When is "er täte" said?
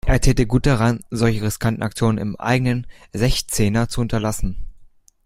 0.07-0.47